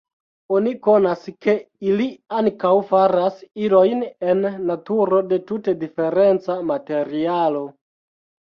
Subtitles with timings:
[0.59, 1.53] Oni konas, ke
[1.89, 2.07] ili
[2.39, 4.43] ankaŭ faras ilojn en
[4.73, 7.65] naturo de tute diferenca materialo.